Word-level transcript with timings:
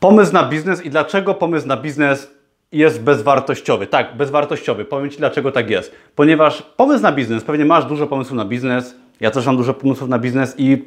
Pomysł 0.00 0.32
na 0.32 0.44
biznes 0.44 0.84
i 0.84 0.90
dlaczego 0.90 1.34
pomysł 1.34 1.66
na 1.66 1.76
biznes 1.76 2.30
jest 2.72 3.02
bezwartościowy. 3.02 3.86
Tak, 3.86 4.16
bezwartościowy. 4.16 4.84
Powiem 4.84 5.10
Ci 5.10 5.18
dlaczego 5.18 5.52
tak 5.52 5.70
jest. 5.70 5.94
Ponieważ 6.16 6.62
pomysł 6.62 7.02
na 7.02 7.12
biznes, 7.12 7.44
pewnie 7.44 7.64
masz 7.64 7.84
dużo 7.84 8.06
pomysłów 8.06 8.36
na 8.36 8.44
biznes, 8.44 8.94
ja 9.20 9.30
też 9.30 9.46
mam 9.46 9.56
dużo 9.56 9.74
pomysłów 9.74 10.10
na 10.10 10.18
biznes 10.18 10.54
i 10.58 10.84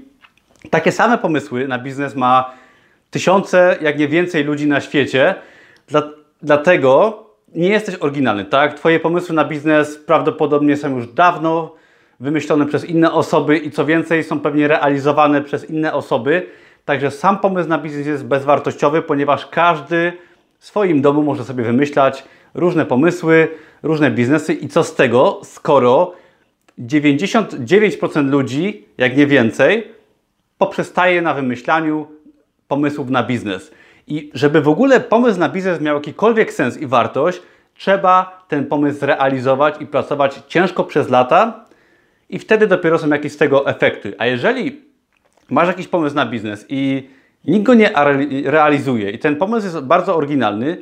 takie 0.69 0.91
same 0.91 1.17
pomysły 1.17 1.67
na 1.67 1.79
biznes 1.79 2.15
ma 2.15 2.53
tysiące, 3.11 3.77
jak 3.81 3.99
nie 3.99 4.07
więcej 4.07 4.43
ludzi 4.43 4.67
na 4.67 4.81
świecie. 4.81 5.35
Dla, 5.87 6.03
dlatego 6.41 7.23
nie 7.55 7.69
jesteś 7.69 7.95
oryginalny, 7.95 8.45
tak? 8.45 8.73
Twoje 8.73 8.99
pomysły 8.99 9.35
na 9.35 9.45
biznes 9.45 9.97
prawdopodobnie 9.97 10.77
są 10.77 10.95
już 10.95 11.07
dawno 11.07 11.75
wymyślone 12.19 12.65
przez 12.65 12.85
inne 12.85 13.11
osoby 13.11 13.57
i 13.57 13.71
co 13.71 13.85
więcej 13.85 14.23
są 14.23 14.39
pewnie 14.39 14.67
realizowane 14.67 15.41
przez 15.41 15.69
inne 15.69 15.93
osoby. 15.93 16.47
Także 16.85 17.11
sam 17.11 17.39
pomysł 17.39 17.69
na 17.69 17.77
biznes 17.77 18.07
jest 18.07 18.25
bezwartościowy, 18.25 19.01
ponieważ 19.01 19.47
każdy 19.47 20.13
w 20.59 20.65
swoim 20.65 21.01
domu 21.01 21.23
może 21.23 21.43
sobie 21.43 21.63
wymyślać 21.63 22.23
różne 22.53 22.85
pomysły, 22.85 23.47
różne 23.83 24.11
biznesy 24.11 24.53
i 24.53 24.67
co 24.67 24.83
z 24.83 24.95
tego, 24.95 25.41
skoro 25.43 26.13
99% 26.79 28.29
ludzi, 28.29 28.85
jak 28.97 29.17
nie 29.17 29.27
więcej, 29.27 29.87
poprzestaje 30.57 31.21
na 31.21 31.33
wymyślaniu 31.33 32.07
pomysłów 32.67 33.09
na 33.09 33.23
biznes. 33.23 33.71
I 34.07 34.31
żeby 34.33 34.61
w 34.61 34.67
ogóle 34.67 34.99
pomysł 34.99 35.39
na 35.39 35.49
biznes 35.49 35.81
miał 35.81 35.95
jakikolwiek 35.95 36.53
sens 36.53 36.77
i 36.77 36.87
wartość, 36.87 37.41
trzeba 37.75 38.45
ten 38.47 38.65
pomysł 38.65 39.05
realizować 39.05 39.75
i 39.79 39.87
pracować 39.87 40.41
ciężko 40.47 40.83
przez 40.83 41.09
lata 41.09 41.65
i 42.29 42.39
wtedy 42.39 42.67
dopiero 42.67 42.97
są 42.97 43.09
jakieś 43.09 43.31
z 43.31 43.37
tego 43.37 43.67
efekty. 43.67 44.15
A 44.17 44.25
jeżeli 44.25 44.92
masz 45.49 45.67
jakiś 45.67 45.87
pomysł 45.87 46.15
na 46.15 46.25
biznes 46.25 46.65
i 46.69 47.09
nikt 47.45 47.65
go 47.65 47.73
nie 47.73 47.91
realizuje 48.45 49.11
i 49.11 49.19
ten 49.19 49.35
pomysł 49.35 49.65
jest 49.65 49.79
bardzo 49.79 50.15
oryginalny, 50.15 50.77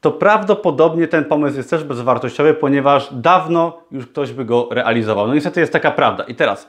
to 0.00 0.10
prawdopodobnie 0.10 1.08
ten 1.08 1.24
pomysł 1.24 1.56
jest 1.56 1.70
też 1.70 1.84
bezwartościowy, 1.84 2.54
ponieważ 2.54 3.08
dawno 3.12 3.78
już 3.92 4.06
ktoś 4.06 4.32
by 4.32 4.44
go 4.44 4.68
realizował. 4.70 5.26
No 5.26 5.34
niestety 5.34 5.60
jest 5.60 5.72
taka 5.72 5.90
prawda. 5.90 6.24
I 6.24 6.34
teraz, 6.34 6.68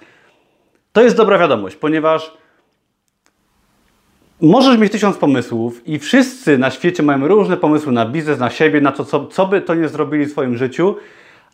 to 0.94 1.02
jest 1.02 1.18
dobra 1.18 1.38
wiadomość, 1.38 1.76
ponieważ 1.76 2.34
możesz 4.42 4.78
mieć 4.78 4.92
tysiąc 4.92 5.18
pomysłów 5.18 5.88
i 5.88 6.00
wszyscy 6.00 6.58
na 6.58 6.72
świecie 6.72 7.04
mają 7.04 7.28
różne 7.28 7.58
pomysły 7.58 7.92
na 7.92 8.06
biznes, 8.06 8.40
na 8.40 8.50
siebie, 8.50 8.82
na 8.82 8.92
to, 8.92 9.06
co, 9.06 9.26
co 9.26 9.46
by 9.46 9.62
to 9.62 9.76
nie 9.76 9.88
zrobili 9.88 10.26
w 10.26 10.32
swoim 10.32 10.58
życiu, 10.58 10.96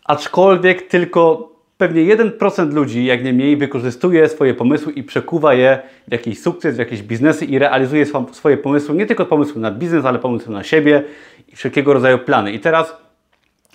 aczkolwiek 0.06 0.88
tylko 0.88 1.53
pewnie 1.84 2.16
1% 2.16 2.73
ludzi, 2.73 3.06
jak 3.06 3.23
nie 3.23 3.34
mniej, 3.34 3.58
wykorzystuje 3.58 4.30
swoje 4.30 4.53
pomysły 4.53 4.94
i 4.94 5.03
przekuwa 5.03 5.53
je 5.53 5.80
w 6.08 6.12
jakiś 6.12 6.42
sukces, 6.42 6.75
w 6.75 6.80
jakieś 6.80 7.02
biznesy 7.02 7.45
i 7.45 7.59
realizuje 7.59 8.06
swoje 8.31 8.58
pomysły, 8.58 8.95
nie 8.95 9.06
tylko 9.06 9.25
pomysły 9.25 9.62
na 9.62 9.72
biznes, 9.72 10.06
ale 10.06 10.20
pomysły 10.20 10.53
na 10.53 10.64
siebie 10.64 11.03
i 11.48 11.56
wszelkiego 11.56 11.94
rodzaju 11.94 12.20
plany. 12.20 12.52
I 12.52 12.59
teraz, 12.59 12.95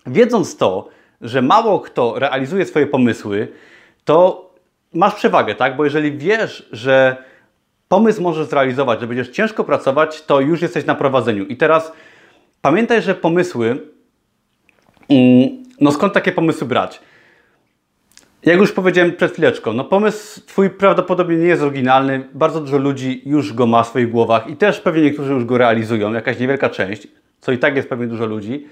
wiedząc 0.07 0.57
to, 0.57 0.89
że 1.21 1.43
mało 1.43 1.81
kto 1.81 2.19
realizuje 2.19 2.65
swoje 2.65 2.87
pomysły, 2.87 3.49
to 4.05 4.51
masz 4.95 5.15
przewagę, 5.15 5.55
tak? 5.55 5.77
Bo 5.77 5.85
jeżeli 5.85 6.13
wiesz, 6.13 6.69
że 6.73 7.17
pomysł 7.89 8.23
możesz 8.23 8.47
zrealizować, 8.47 9.01
że 9.01 9.07
będziesz 9.07 9.29
ciężko 9.29 9.65
pracować, 9.65 10.23
to 10.23 10.41
już 10.41 10.63
jesteś 10.63 10.87
na 10.87 10.95
prowadzeniu. 10.95 11.45
I 11.45 11.57
teraz 11.57 11.93
pamiętaj, 12.63 13.03
że 13.03 13.15
pomysły, 13.15 13.67
mm, 15.09 15.49
no 15.81 15.93
skąd 15.93 16.13
takie 16.13 16.33
pomysły 16.33 16.67
brać? 16.67 17.01
Jak 18.43 18.59
już 18.59 18.73
powiedziałem 18.73 19.13
przed 19.13 19.33
chwileczką, 19.33 19.73
no 19.73 19.85
pomysł 19.85 20.41
Twój 20.47 20.71
prawdopodobnie 20.71 21.37
nie 21.37 21.47
jest 21.47 21.63
oryginalny. 21.63 22.29
Bardzo 22.35 22.61
dużo 22.61 22.79
ludzi 22.79 23.23
już 23.27 23.53
go 23.53 23.67
ma 23.67 23.83
w 23.83 23.89
swoich 23.89 24.11
głowach 24.11 24.51
i 24.51 24.57
też 24.57 24.81
pewnie 24.81 25.03
niektórzy 25.03 25.33
już 25.33 25.45
go 25.45 25.59
realizują, 25.59 26.13
jakaś 26.13 26.39
niewielka 26.39 26.71
część, 26.71 27.09
co 27.41 27.53
i 27.53 27.59
tak 27.59 27.77
jest 27.77 27.89
pewnie 27.89 28.07
dużo 28.07 28.27
ludzi. 28.27 28.67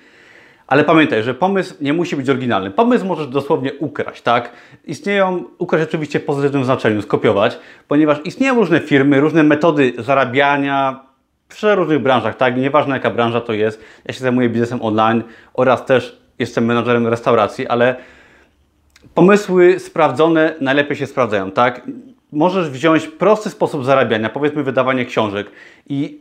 Ale 0.66 0.84
pamiętaj, 0.84 1.22
że 1.22 1.34
pomysł 1.34 1.74
nie 1.80 1.92
musi 1.92 2.16
być 2.16 2.30
oryginalny. 2.30 2.70
Pomysł 2.70 3.06
możesz 3.06 3.26
dosłownie 3.26 3.74
ukraść, 3.74 4.22
tak? 4.22 4.52
Istnieją, 4.84 5.44
ukraść 5.58 5.88
oczywiście 5.88 6.20
w 6.20 6.24
pozytywnym 6.24 6.64
znaczeniu, 6.64 7.02
skopiować, 7.02 7.58
ponieważ 7.88 8.18
istnieją 8.24 8.54
różne 8.54 8.80
firmy, 8.80 9.20
różne 9.20 9.42
metody 9.42 9.92
zarabiania 9.98 11.00
w 11.48 11.62
różnych 11.62 11.98
branżach, 11.98 12.36
tak? 12.36 12.56
Nieważne 12.56 12.94
jaka 12.94 13.10
branża 13.10 13.40
to 13.40 13.52
jest. 13.52 13.84
Ja 14.04 14.14
się 14.14 14.20
zajmuję 14.20 14.48
biznesem 14.48 14.82
online 14.82 15.22
oraz 15.54 15.84
też 15.84 16.20
jestem 16.38 16.64
menadżerem 16.64 17.06
restauracji, 17.06 17.66
ale 17.66 17.96
pomysły 19.14 19.78
sprawdzone 19.78 20.54
najlepiej 20.60 20.96
się 20.96 21.06
sprawdzają, 21.06 21.50
tak? 21.50 21.82
Możesz 22.32 22.70
wziąć 22.70 23.06
prosty 23.06 23.50
sposób 23.50 23.84
zarabiania, 23.84 24.28
powiedzmy 24.28 24.62
wydawanie 24.62 25.04
książek 25.04 25.50
i 25.88 26.20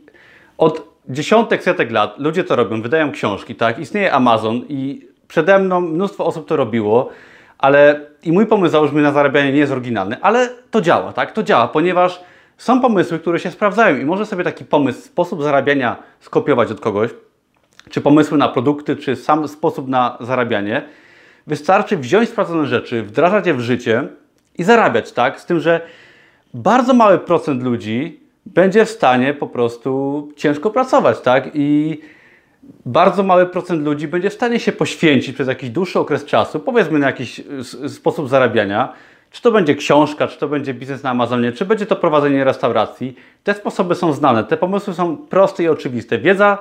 od 0.58 0.88
dziesiątek, 1.08 1.62
setek 1.62 1.90
lat 1.90 2.14
ludzie 2.18 2.44
to 2.44 2.56
robią, 2.56 2.82
wydają 2.82 3.12
książki, 3.12 3.54
tak? 3.54 3.78
Istnieje 3.78 4.12
Amazon 4.12 4.56
i 4.68 5.08
przede 5.28 5.58
mną 5.58 5.80
mnóstwo 5.80 6.26
osób 6.26 6.48
to 6.48 6.56
robiło, 6.56 7.08
ale 7.58 8.00
i 8.22 8.32
mój 8.32 8.46
pomysł 8.46 8.72
załóżmy 8.72 9.02
na 9.02 9.12
zarabianie 9.12 9.52
nie 9.52 9.58
jest 9.58 9.72
oryginalny, 9.72 10.16
ale 10.22 10.48
to 10.70 10.80
działa, 10.80 11.12
tak? 11.12 11.32
To 11.32 11.42
działa, 11.42 11.68
ponieważ 11.68 12.20
są 12.56 12.80
pomysły, 12.80 13.18
które 13.18 13.38
się 13.38 13.50
sprawdzają 13.50 13.96
i 13.96 14.04
może 14.04 14.26
sobie 14.26 14.44
taki 14.44 14.64
pomysł, 14.64 15.00
sposób 15.00 15.42
zarabiania 15.42 15.96
skopiować 16.20 16.70
od 16.70 16.80
kogoś, 16.80 17.10
czy 17.90 18.00
pomysły 18.00 18.38
na 18.38 18.48
produkty, 18.48 18.96
czy 18.96 19.16
sam 19.16 19.48
sposób 19.48 19.88
na 19.88 20.18
zarabianie. 20.20 20.82
Wystarczy 21.46 21.96
wziąć 21.96 22.28
sprawdzone 22.28 22.66
rzeczy, 22.66 23.02
wdrażać 23.02 23.46
je 23.46 23.54
w 23.54 23.60
życie 23.60 24.08
i 24.58 24.64
zarabiać, 24.64 25.12
tak? 25.12 25.40
Z 25.40 25.46
tym, 25.46 25.60
że 25.60 25.80
bardzo 26.54 26.94
mały 26.94 27.18
procent 27.18 27.62
ludzi 27.62 28.20
będzie 28.46 28.84
w 28.84 28.90
stanie 28.90 29.34
po 29.34 29.46
prostu 29.46 30.32
ciężko 30.36 30.70
pracować, 30.70 31.20
tak? 31.20 31.50
I 31.54 32.00
bardzo 32.86 33.22
mały 33.22 33.46
procent 33.46 33.84
ludzi 33.84 34.08
będzie 34.08 34.30
w 34.30 34.34
stanie 34.34 34.60
się 34.60 34.72
poświęcić 34.72 35.34
przez 35.34 35.48
jakiś 35.48 35.70
dłuższy 35.70 35.98
okres 35.98 36.24
czasu, 36.24 36.60
powiedzmy 36.60 36.98
na 36.98 37.06
jakiś 37.06 37.40
sposób 37.88 38.28
zarabiania, 38.28 38.92
czy 39.30 39.42
to 39.42 39.52
będzie 39.52 39.74
książka, 39.74 40.28
czy 40.28 40.38
to 40.38 40.48
będzie 40.48 40.74
biznes 40.74 41.02
na 41.02 41.10
Amazonie, 41.10 41.52
czy 41.52 41.64
będzie 41.64 41.86
to 41.86 41.96
prowadzenie 41.96 42.44
restauracji. 42.44 43.16
Te 43.44 43.54
sposoby 43.54 43.94
są 43.94 44.12
znane, 44.12 44.44
te 44.44 44.56
pomysły 44.56 44.94
są 44.94 45.16
proste 45.16 45.62
i 45.62 45.68
oczywiste. 45.68 46.18
Wiedza 46.18 46.58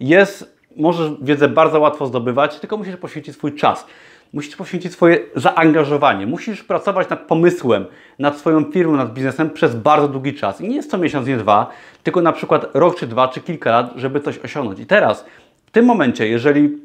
jest, 0.00 0.56
możesz 0.76 1.10
wiedzę 1.22 1.48
bardzo 1.48 1.80
łatwo 1.80 2.06
zdobywać, 2.06 2.60
tylko 2.60 2.76
musisz 2.76 2.96
poświęcić 2.96 3.34
swój 3.34 3.54
czas. 3.54 3.86
Musisz 4.32 4.56
poświęcić 4.56 4.92
swoje 4.92 5.18
zaangażowanie. 5.36 6.26
Musisz 6.26 6.64
pracować 6.64 7.08
nad 7.08 7.20
pomysłem, 7.20 7.86
nad 8.18 8.38
swoją 8.38 8.64
firmą, 8.64 8.96
nad 8.96 9.12
biznesem 9.12 9.50
przez 9.50 9.74
bardzo 9.74 10.08
długi 10.08 10.34
czas. 10.34 10.60
I 10.60 10.68
nie 10.68 10.76
jest 10.76 10.90
to 10.90 10.98
miesiąc, 10.98 11.28
nie 11.28 11.36
dwa, 11.36 11.70
tylko 12.02 12.22
na 12.22 12.32
przykład 12.32 12.66
rok 12.74 12.98
czy 12.98 13.06
dwa, 13.06 13.28
czy 13.28 13.40
kilka 13.40 13.70
lat, 13.70 13.92
żeby 13.96 14.20
coś 14.20 14.38
osiągnąć. 14.38 14.80
I 14.80 14.86
teraz, 14.86 15.24
w 15.66 15.70
tym 15.70 15.84
momencie, 15.84 16.28
jeżeli 16.28 16.78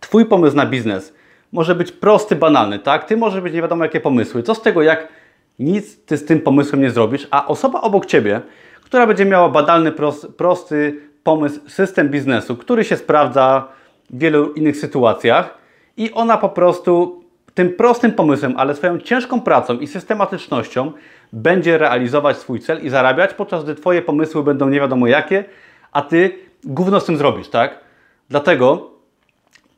Twój 0.00 0.26
pomysł 0.26 0.56
na 0.56 0.66
biznes 0.66 1.14
może 1.52 1.74
być 1.74 1.92
prosty, 1.92 2.36
banalny, 2.36 2.78
tak? 2.78 3.04
Ty 3.04 3.16
możesz 3.16 3.40
być 3.40 3.54
nie 3.54 3.62
wiadomo 3.62 3.84
jakie 3.84 4.00
pomysły. 4.00 4.42
Co 4.42 4.54
z 4.54 4.62
tego, 4.62 4.82
jak 4.82 5.08
nic 5.58 6.04
Ty 6.04 6.16
z 6.16 6.24
tym 6.24 6.40
pomysłem 6.40 6.82
nie 6.82 6.90
zrobisz, 6.90 7.28
a 7.30 7.46
osoba 7.46 7.80
obok 7.80 8.06
Ciebie, 8.06 8.40
która 8.84 9.06
będzie 9.06 9.24
miała 9.24 9.48
badalny, 9.48 9.92
prosty 10.36 11.00
pomysł, 11.22 11.60
system 11.68 12.08
biznesu, 12.08 12.56
który 12.56 12.84
się 12.84 12.96
sprawdza 12.96 13.68
w 14.10 14.18
wielu 14.18 14.52
innych 14.52 14.76
sytuacjach, 14.76 15.63
i 15.96 16.12
ona 16.12 16.36
po 16.36 16.48
prostu 16.48 17.24
tym 17.54 17.72
prostym 17.72 18.12
pomysłem, 18.12 18.54
ale 18.56 18.74
swoją 18.74 18.98
ciężką 18.98 19.40
pracą 19.40 19.78
i 19.78 19.86
systematycznością 19.86 20.92
będzie 21.32 21.78
realizować 21.78 22.36
swój 22.36 22.60
cel 22.60 22.82
i 22.82 22.90
zarabiać, 22.90 23.34
podczas 23.34 23.64
gdy 23.64 23.74
Twoje 23.74 24.02
pomysły 24.02 24.42
będą 24.42 24.68
nie 24.68 24.80
wiadomo 24.80 25.06
jakie, 25.06 25.44
a 25.92 26.02
Ty 26.02 26.38
gówno 26.64 27.00
z 27.00 27.04
tym 27.04 27.16
zrobisz, 27.16 27.48
tak? 27.48 27.80
Dlatego 28.28 28.90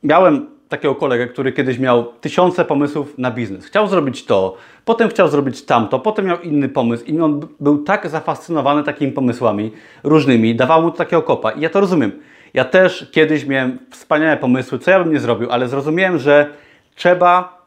miałem 0.02 0.56
takiego 0.68 0.94
kolegę, 0.94 1.26
który 1.26 1.52
kiedyś 1.52 1.78
miał 1.78 2.04
tysiące 2.20 2.64
pomysłów 2.64 3.18
na 3.18 3.30
biznes. 3.30 3.66
Chciał 3.66 3.88
zrobić 3.88 4.24
to, 4.24 4.56
potem 4.84 5.08
chciał 5.08 5.28
zrobić 5.28 5.64
tamto, 5.64 5.98
potem 5.98 6.26
miał 6.26 6.40
inny 6.40 6.68
pomysł 6.68 7.04
i 7.04 7.20
on 7.20 7.40
był 7.60 7.78
tak 7.78 8.08
zafascynowany 8.08 8.84
takimi 8.84 9.12
pomysłami 9.12 9.72
różnymi, 10.04 10.54
dawał 10.54 10.82
mu 10.82 10.90
takiego 10.90 11.22
kopa 11.22 11.50
i 11.50 11.60
ja 11.60 11.68
to 11.68 11.80
rozumiem. 11.80 12.12
Ja 12.54 12.64
też 12.64 13.08
kiedyś 13.12 13.46
miałem 13.46 13.78
wspaniałe 13.90 14.36
pomysły, 14.36 14.78
co 14.78 14.90
ja 14.90 15.04
bym 15.04 15.12
nie 15.12 15.20
zrobił, 15.20 15.50
ale 15.50 15.68
zrozumiałem, 15.68 16.18
że 16.18 16.50
trzeba 16.94 17.62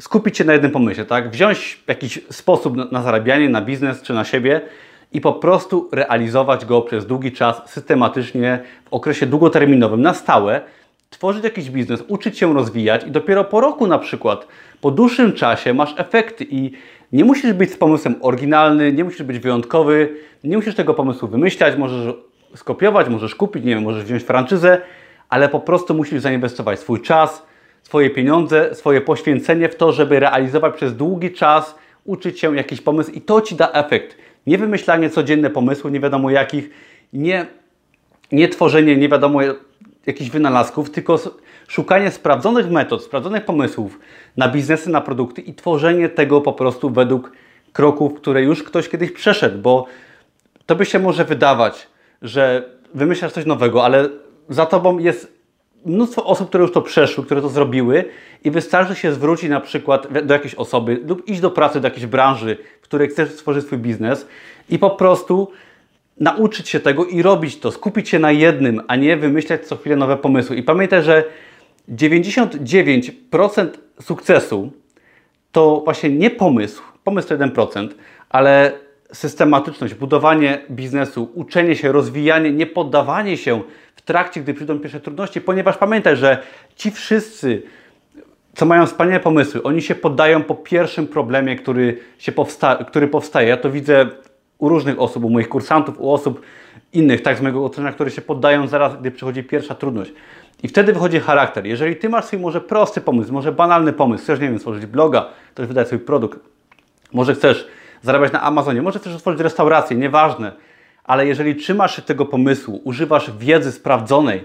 skupić 0.00 0.38
się 0.38 0.44
na 0.44 0.52
jednym 0.52 0.70
pomyśle, 0.70 1.04
tak? 1.04 1.30
Wziąć 1.30 1.80
jakiś 1.86 2.20
sposób 2.30 2.92
na, 2.92 3.02
zarabianie, 3.02 3.48
na 3.48 3.60
biznes 3.60 4.02
czy 4.02 4.12
na 4.12 4.24
siebie 4.24 4.60
i 5.12 5.20
po 5.20 5.32
prostu 5.32 5.88
realizować 5.92 6.64
go 6.64 6.82
przez 6.82 7.06
długi 7.06 7.32
czas, 7.32 7.62
systematycznie, 7.66 8.58
w 8.84 8.92
okresie 8.92 9.26
długoterminowym, 9.26 10.02
na 10.02 10.14
stałe, 10.14 10.60
tworzyć 11.10 11.44
jakiś 11.44 11.70
biznes, 11.70 12.04
uczyć 12.08 12.38
się 12.38 12.54
rozwijać 12.54 13.06
i 13.06 13.10
dopiero 13.10 13.44
po 13.44 13.60
roku 13.60 13.86
na 13.86 13.98
przykład, 13.98 14.46
po 14.80 14.90
dłuższym 14.90 15.32
czasie 15.32 15.74
masz 15.74 15.94
efekty 15.96 16.46
i 16.50 16.72
nie 17.12 17.24
musisz 17.24 17.52
być 17.52 17.72
z 17.72 17.76
pomysłem 17.76 18.14
oryginalny, 18.20 18.92
nie 18.92 19.04
musisz 19.04 19.22
być 19.22 19.38
wyjątkowy, 19.38 20.16
nie 20.44 20.56
musisz 20.56 20.74
tego 20.74 20.94
pomysłu 20.94 21.28
wymyślać, 21.28 21.76
możesz 21.76 22.14
skopiować, 22.54 23.08
możesz 23.08 23.34
kupić, 23.34 23.64
nie 23.64 23.74
wiem, 23.74 23.84
możesz 23.84 24.04
wziąć 24.04 24.22
franczyzę, 24.22 24.80
ale 25.28 25.48
po 25.48 25.60
prostu 25.60 25.94
musisz 25.94 26.20
zainwestować 26.20 26.80
swój 26.80 27.02
czas, 27.02 27.46
swoje 27.82 28.10
pieniądze, 28.10 28.74
swoje 28.74 29.00
poświęcenie 29.00 29.68
w 29.68 29.76
to, 29.76 29.92
żeby 29.92 30.20
realizować 30.20 30.74
przez 30.74 30.96
długi 30.96 31.32
czas, 31.32 31.74
uczyć 32.04 32.40
się 32.40 32.56
jakiś 32.56 32.80
pomysł 32.80 33.10
i 33.10 33.20
to 33.20 33.40
Ci 33.40 33.54
da 33.54 33.72
efekt. 33.72 34.16
Nie 34.46 34.58
wymyślanie 34.58 35.10
codzienne 35.10 35.50
pomysłów, 35.50 35.92
nie 35.92 36.00
wiadomo 36.00 36.30
jakich, 36.30 36.70
nie 37.12 37.46
nie 38.32 38.48
tworzenie 38.48 38.96
nie 38.96 39.08
wiadomo 39.08 39.40
jakichś 40.06 40.30
wynalazków, 40.30 40.90
tylko 40.90 41.18
szukanie 41.68 42.10
sprawdzonych 42.10 42.70
metod, 42.70 43.04
sprawdzonych 43.04 43.44
pomysłów 43.44 43.98
na 44.36 44.48
biznesy, 44.48 44.90
na 44.90 45.00
produkty 45.00 45.40
i 45.40 45.54
tworzenie 45.54 46.08
tego 46.08 46.40
po 46.40 46.52
prostu 46.52 46.90
według 46.90 47.32
kroków, 47.72 48.14
które 48.14 48.42
już 48.42 48.62
ktoś 48.62 48.88
kiedyś 48.88 49.12
przeszedł, 49.12 49.58
bo 49.58 49.86
to 50.66 50.76
by 50.76 50.86
się 50.86 50.98
może 50.98 51.24
wydawać, 51.24 51.88
że 52.22 52.70
wymyślasz 52.94 53.32
coś 53.32 53.46
nowego, 53.46 53.84
ale 53.84 54.08
za 54.48 54.66
tobą 54.66 54.98
jest 54.98 55.38
mnóstwo 55.86 56.24
osób, 56.24 56.48
które 56.48 56.62
już 56.62 56.72
to 56.72 56.82
przeszły, 56.82 57.24
które 57.24 57.42
to 57.42 57.48
zrobiły 57.48 58.04
i 58.44 58.50
wystarczy 58.50 58.94
się 58.94 59.12
zwrócić 59.12 59.50
na 59.50 59.60
przykład 59.60 60.26
do 60.26 60.34
jakiejś 60.34 60.54
osoby 60.54 61.00
lub 61.06 61.28
iść 61.28 61.40
do 61.40 61.50
pracy, 61.50 61.80
do 61.80 61.86
jakiejś 61.88 62.06
branży, 62.06 62.56
w 62.80 62.84
której 62.84 63.08
chcesz 63.08 63.30
stworzyć 63.30 63.66
swój 63.66 63.78
biznes 63.78 64.26
i 64.68 64.78
po 64.78 64.90
prostu 64.90 65.50
nauczyć 66.20 66.68
się 66.68 66.80
tego 66.80 67.04
i 67.04 67.22
robić 67.22 67.58
to, 67.58 67.72
skupić 67.72 68.08
się 68.08 68.18
na 68.18 68.32
jednym, 68.32 68.82
a 68.88 68.96
nie 68.96 69.16
wymyślać 69.16 69.66
co 69.66 69.76
chwilę 69.76 69.96
nowe 69.96 70.16
pomysły. 70.16 70.56
I 70.56 70.62
pamiętaj, 70.62 71.02
że 71.02 71.24
99% 71.88 73.68
sukcesu 74.00 74.72
to 75.52 75.80
właśnie 75.84 76.10
nie 76.10 76.30
pomysł, 76.30 76.82
pomysł 77.04 77.28
to 77.28 77.38
1%, 77.38 77.88
ale 78.28 78.72
systematyczność, 79.12 79.94
budowanie 79.94 80.58
biznesu, 80.70 81.30
uczenie 81.34 81.76
się, 81.76 81.92
rozwijanie, 81.92 82.52
nie 82.52 82.66
poddawanie 82.66 83.36
się 83.36 83.62
w 83.96 84.02
trakcie, 84.02 84.40
gdy 84.40 84.54
przyjdą 84.54 84.78
pierwsze 84.78 85.00
trudności, 85.00 85.40
ponieważ 85.40 85.76
pamiętaj, 85.76 86.16
że 86.16 86.42
ci 86.76 86.90
wszyscy, 86.90 87.62
co 88.54 88.66
mają 88.66 88.86
wspaniałe 88.86 89.20
pomysły, 89.20 89.62
oni 89.62 89.82
się 89.82 89.94
poddają 89.94 90.42
po 90.42 90.54
pierwszym 90.54 91.06
problemie, 91.06 91.56
który, 91.56 91.98
się 92.18 92.32
powsta 92.32 92.84
który 92.84 93.08
powstaje. 93.08 93.48
Ja 93.48 93.56
to 93.56 93.70
widzę 93.70 94.06
u 94.58 94.68
różnych 94.68 95.00
osób, 95.00 95.24
u 95.24 95.30
moich 95.30 95.48
kursantów, 95.48 96.00
u 96.00 96.12
osób 96.12 96.40
innych, 96.92 97.22
tak 97.22 97.38
z 97.38 97.40
mojego 97.40 97.64
otoczenia, 97.64 97.92
które 97.92 98.10
się 98.10 98.22
poddają 98.22 98.66
zaraz, 98.66 98.96
gdy 99.00 99.10
przychodzi 99.10 99.42
pierwsza 99.42 99.74
trudność. 99.74 100.12
I 100.62 100.68
wtedy 100.68 100.92
wychodzi 100.92 101.20
charakter. 101.20 101.66
Jeżeli 101.66 101.96
Ty 101.96 102.08
masz 102.08 102.24
swój 102.24 102.38
może 102.38 102.60
prosty 102.60 103.00
pomysł, 103.00 103.32
może 103.32 103.52
banalny 103.52 103.92
pomysł, 103.92 104.24
chcesz, 104.24 104.40
nie 104.40 104.48
wiem, 104.48 104.58
stworzyć 104.58 104.86
bloga, 104.86 105.26
też 105.54 105.66
wydać 105.66 105.86
swój 105.86 105.98
produkt, 105.98 106.38
może 107.12 107.34
chcesz 107.34 107.68
zarabiać 108.02 108.32
na 108.32 108.42
Amazonie, 108.42 108.82
może 108.82 108.98
chcesz 108.98 109.14
otworzyć 109.14 109.40
restaurację, 109.40 109.96
nieważne, 109.96 110.52
ale 111.04 111.26
jeżeli 111.26 111.56
trzymasz 111.56 111.96
się 111.96 112.02
tego 112.02 112.26
pomysłu, 112.26 112.80
używasz 112.84 113.30
wiedzy 113.38 113.72
sprawdzonej 113.72 114.44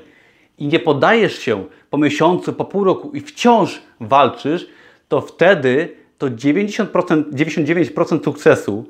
i 0.58 0.68
nie 0.68 0.80
podajesz 0.80 1.40
się 1.40 1.66
po 1.90 1.98
miesiącu, 1.98 2.54
po 2.54 2.66
pół 2.66 2.84
roku 2.84 3.12
i 3.14 3.20
wciąż 3.20 3.82
walczysz, 4.00 4.68
to 5.08 5.22
wtedy 5.22 5.96
to 6.18 6.28
90%, 6.28 7.24
99% 7.32 8.24
sukcesu 8.24 8.86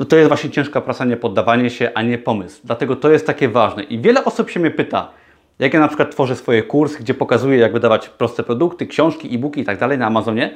to, 0.00 0.04
to 0.04 0.16
jest 0.16 0.28
właśnie 0.28 0.50
ciężka 0.50 0.80
praca, 0.80 1.04
nie 1.04 1.16
poddawanie 1.16 1.70
się, 1.70 1.90
a 1.94 2.02
nie 2.02 2.18
pomysł. 2.18 2.60
Dlatego 2.64 2.96
to 2.96 3.10
jest 3.10 3.26
takie 3.26 3.48
ważne. 3.48 3.82
I 3.82 3.98
wiele 3.98 4.24
osób 4.24 4.50
się 4.50 4.60
mnie 4.60 4.70
pyta, 4.70 5.10
jak 5.58 5.74
ja 5.74 5.80
na 5.80 5.88
przykład 5.88 6.10
tworzę 6.10 6.36
swoje 6.36 6.62
kursy, 6.62 6.98
gdzie 6.98 7.14
pokazuję, 7.14 7.58
jak 7.58 7.72
wydawać 7.72 8.08
proste 8.08 8.42
produkty, 8.42 8.86
książki, 8.86 9.34
e-booki 9.34 9.60
i 9.60 9.64
tak 9.64 9.78
dalej 9.78 9.98
na 9.98 10.06
Amazonie. 10.06 10.54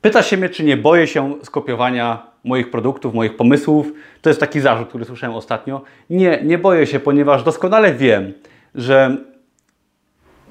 Pyta 0.00 0.22
się 0.22 0.36
mnie, 0.36 0.48
czy 0.48 0.64
nie 0.64 0.76
boję 0.76 1.06
się 1.06 1.34
skopiowania 1.42 2.26
moich 2.44 2.70
produktów, 2.70 3.14
moich 3.14 3.36
pomysłów. 3.36 3.92
To 4.22 4.30
jest 4.30 4.40
taki 4.40 4.60
zarzut, 4.60 4.88
który 4.88 5.04
słyszałem 5.04 5.36
ostatnio. 5.36 5.82
Nie, 6.10 6.40
nie 6.42 6.58
boję 6.58 6.86
się, 6.86 7.00
ponieważ 7.00 7.42
doskonale 7.42 7.94
wiem, 7.94 8.32
że 8.74 9.16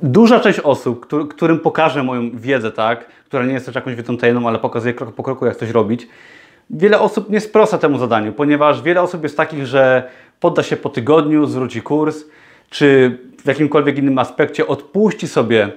duża 0.04 0.40
część 0.40 0.60
osób, 0.60 1.08
którym 1.30 1.60
pokażę 1.60 2.04
moją 2.04 2.32
wiedzę, 2.34 2.72
tak, 2.72 3.06
która 3.26 3.46
nie 3.46 3.54
jest 3.54 3.66
też 3.66 3.76
jakąś 3.76 3.96
wiedzą 3.96 4.18
tajemną, 4.18 4.48
ale 4.48 4.60
pokazuje 4.60 4.94
krok 4.94 5.16
po 5.16 5.24
kroku, 5.24 5.46
jak 5.46 5.56
coś 5.56 5.70
robić, 5.70 6.08
wiele 6.70 7.00
osób 7.00 7.30
nie 7.30 7.40
sprosta 7.40 7.78
temu 7.78 7.98
zadaniu, 7.98 8.34
ponieważ 8.34 8.82
wiele 8.82 9.02
osób 9.02 9.24
jest 9.24 9.38
takich, 9.38 9.66
że 9.66 10.10
podda 10.40 10.64
się 10.64 10.78
po 10.78 10.90
tygodniu, 10.90 11.46
zwróci 11.46 11.82
kurs, 11.82 12.26
czy 12.70 13.18
w 13.44 13.48
jakimkolwiek 13.48 13.98
innym 13.98 14.18
aspekcie 14.18 14.68
odpuści 14.68 15.28
sobie 15.28 15.72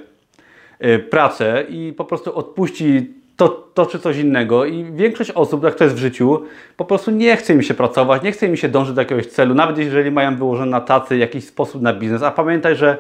y, 0.84 0.98
pracę 0.98 1.64
i 1.68 1.92
po 1.96 2.04
prostu 2.04 2.38
odpuści 2.38 3.21
to, 3.36 3.48
to 3.48 3.86
czy 3.86 3.98
coś 3.98 4.16
innego. 4.16 4.64
I 4.64 4.84
większość 4.92 5.30
osób, 5.30 5.64
jak 5.64 5.74
to 5.74 5.84
jest 5.84 5.96
w 5.96 5.98
życiu, 5.98 6.42
po 6.76 6.84
prostu 6.84 7.10
nie 7.10 7.36
chce 7.36 7.52
im 7.52 7.62
się 7.62 7.74
pracować, 7.74 8.22
nie 8.22 8.32
chce 8.32 8.46
im 8.46 8.56
się 8.56 8.68
dążyć 8.68 8.94
do 8.94 9.00
jakiegoś 9.00 9.26
celu, 9.26 9.54
nawet 9.54 9.78
jeżeli 9.78 10.10
mają 10.10 10.36
wyłożony 10.36 10.70
na 10.70 10.80
tacy 10.80 11.16
jakiś 11.16 11.44
sposób 11.44 11.82
na 11.82 11.92
biznes. 11.92 12.22
A 12.22 12.30
pamiętaj, 12.30 12.76
że 12.76 12.98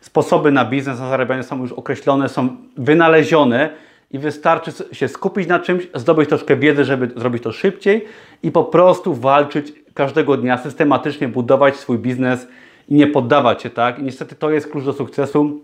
sposoby 0.00 0.52
na 0.52 0.64
biznes, 0.64 1.00
na 1.00 1.08
zarabianie 1.08 1.42
są 1.42 1.62
już 1.62 1.72
określone, 1.72 2.28
są 2.28 2.56
wynalezione 2.76 3.70
i 4.10 4.18
wystarczy 4.18 4.72
się 4.92 5.08
skupić 5.08 5.48
na 5.48 5.58
czymś, 5.58 5.88
zdobyć 5.94 6.28
troszkę 6.28 6.56
wiedzy, 6.56 6.84
żeby 6.84 7.10
zrobić 7.16 7.42
to 7.42 7.52
szybciej 7.52 8.04
i 8.42 8.50
po 8.50 8.64
prostu 8.64 9.14
walczyć 9.14 9.72
każdego 9.94 10.36
dnia, 10.36 10.58
systematycznie 10.58 11.28
budować 11.28 11.76
swój 11.76 11.98
biznes 11.98 12.48
i 12.88 12.94
nie 12.94 13.06
poddawać 13.06 13.62
się, 13.62 13.70
tak? 13.70 13.98
I 13.98 14.02
niestety 14.02 14.34
to 14.34 14.50
jest 14.50 14.70
klucz 14.70 14.84
do 14.84 14.92
sukcesu. 14.92 15.60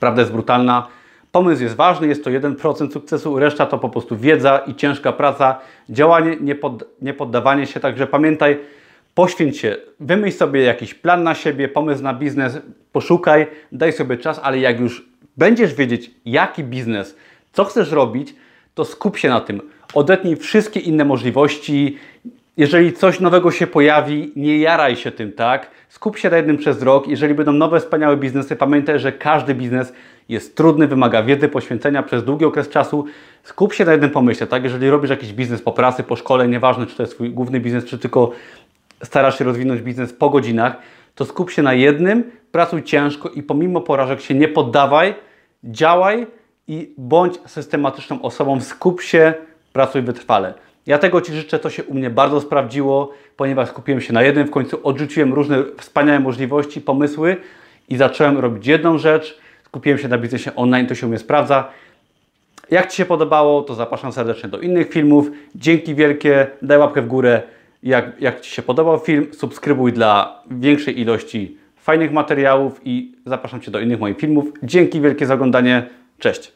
Prawda 0.00 0.22
jest 0.22 0.32
brutalna. 0.32 0.86
Pomysł 1.36 1.62
jest 1.62 1.76
ważny, 1.76 2.06
jest 2.06 2.24
to 2.24 2.30
1% 2.30 2.92
sukcesu, 2.92 3.38
reszta 3.38 3.66
to 3.66 3.78
po 3.78 3.88
prostu 3.88 4.16
wiedza 4.16 4.58
i 4.58 4.74
ciężka 4.74 5.12
praca, 5.12 5.58
działanie, 5.88 6.36
nie, 6.40 6.54
pod, 6.54 6.84
nie 7.02 7.14
poddawanie 7.14 7.66
się. 7.66 7.80
Także 7.80 8.06
pamiętaj, 8.06 8.58
poświęć 9.14 9.58
się, 9.58 9.76
wymyśl 10.00 10.36
sobie 10.36 10.62
jakiś 10.62 10.94
plan 10.94 11.22
na 11.22 11.34
siebie, 11.34 11.68
pomysł 11.68 12.02
na 12.02 12.14
biznes, 12.14 12.58
poszukaj, 12.92 13.46
daj 13.72 13.92
sobie 13.92 14.16
czas, 14.16 14.40
ale 14.42 14.58
jak 14.58 14.80
już 14.80 15.08
będziesz 15.36 15.74
wiedzieć, 15.74 16.10
jaki 16.24 16.64
biznes, 16.64 17.16
co 17.52 17.64
chcesz 17.64 17.92
robić, 17.92 18.34
to 18.74 18.84
skup 18.84 19.16
się 19.16 19.28
na 19.28 19.40
tym. 19.40 19.60
Odetnij 19.94 20.36
wszystkie 20.36 20.80
inne 20.80 21.04
możliwości. 21.04 21.96
Jeżeli 22.56 22.92
coś 22.92 23.20
nowego 23.20 23.50
się 23.50 23.66
pojawi, 23.66 24.32
nie 24.36 24.58
jaraj 24.58 24.96
się 24.96 25.10
tym, 25.12 25.32
tak? 25.32 25.70
Skup 25.88 26.18
się 26.18 26.30
na 26.30 26.36
jednym 26.36 26.56
przez 26.56 26.82
rok. 26.82 27.08
Jeżeli 27.08 27.34
będą 27.34 27.52
nowe, 27.52 27.80
wspaniałe 27.80 28.16
biznesy, 28.16 28.56
pamiętaj, 28.56 28.98
że 28.98 29.12
każdy 29.12 29.54
biznes 29.54 29.92
jest 30.28 30.56
trudny, 30.56 30.88
wymaga 30.88 31.22
wiedzy, 31.22 31.48
poświęcenia 31.48 32.02
przez 32.02 32.24
długi 32.24 32.44
okres 32.44 32.68
czasu. 32.68 33.04
Skup 33.42 33.72
się 33.72 33.84
na 33.84 33.92
jednym 33.92 34.10
pomyśle, 34.10 34.46
tak? 34.46 34.64
Jeżeli 34.64 34.90
robisz 34.90 35.10
jakiś 35.10 35.32
biznes 35.32 35.62
po 35.62 35.72
pracy, 35.72 36.02
po 36.02 36.16
szkole, 36.16 36.48
nieważne 36.48 36.86
czy 36.86 36.96
to 36.96 37.02
jest 37.02 37.14
twój 37.14 37.30
główny 37.30 37.60
biznes, 37.60 37.84
czy 37.84 37.98
tylko 37.98 38.30
starasz 39.02 39.38
się 39.38 39.44
rozwinąć 39.44 39.80
biznes 39.80 40.12
po 40.12 40.30
godzinach, 40.30 40.76
to 41.14 41.24
skup 41.24 41.50
się 41.50 41.62
na 41.62 41.74
jednym, 41.74 42.30
pracuj 42.52 42.82
ciężko 42.82 43.28
i 43.28 43.42
pomimo 43.42 43.80
porażek 43.80 44.20
się 44.20 44.34
nie 44.34 44.48
poddawaj, 44.48 45.14
działaj 45.64 46.26
i 46.68 46.94
bądź 46.98 47.34
systematyczną 47.46 48.22
osobą, 48.22 48.60
skup 48.60 49.02
się, 49.02 49.34
pracuj 49.72 50.02
wytrwale. 50.02 50.54
Ja 50.86 50.98
tego 50.98 51.20
Ci 51.20 51.32
życzę, 51.32 51.58
to 51.58 51.70
się 51.70 51.84
u 51.84 51.94
mnie 51.94 52.10
bardzo 52.10 52.40
sprawdziło, 52.40 53.12
ponieważ 53.36 53.68
skupiłem 53.68 54.00
się 54.00 54.12
na 54.12 54.22
jednym, 54.22 54.46
w 54.46 54.50
końcu 54.50 54.80
odrzuciłem 54.82 55.34
różne 55.34 55.62
wspaniałe 55.78 56.20
możliwości, 56.20 56.80
pomysły 56.80 57.36
i 57.88 57.96
zacząłem 57.96 58.38
robić 58.38 58.66
jedną 58.66 58.98
rzecz, 58.98 59.38
skupiłem 59.76 59.98
się 59.98 60.08
na 60.08 60.18
biznesie 60.18 60.54
online, 60.54 60.86
to 60.86 60.94
się 60.94 61.06
u 61.06 61.08
mnie 61.08 61.18
sprawdza. 61.18 61.68
Jak 62.70 62.90
Ci 62.90 62.96
się 62.96 63.04
podobało, 63.04 63.62
to 63.62 63.74
zapraszam 63.74 64.12
serdecznie 64.12 64.48
do 64.48 64.60
innych 64.60 64.90
filmów. 64.90 65.30
Dzięki 65.54 65.94
wielkie, 65.94 66.46
daj 66.62 66.78
łapkę 66.78 67.02
w 67.02 67.06
górę, 67.06 67.42
jak, 67.82 68.20
jak 68.20 68.40
Ci 68.40 68.50
się 68.50 68.62
podobał 68.62 68.98
film, 68.98 69.26
subskrybuj 69.32 69.92
dla 69.92 70.42
większej 70.50 71.00
ilości 71.00 71.56
fajnych 71.76 72.12
materiałów 72.12 72.80
i 72.84 73.12
zapraszam 73.26 73.60
Cię 73.60 73.70
do 73.70 73.80
innych 73.80 74.00
moich 74.00 74.18
filmów. 74.18 74.52
Dzięki 74.62 75.00
wielkie 75.00 75.26
za 75.26 75.34
oglądanie, 75.34 75.86
cześć! 76.18 76.55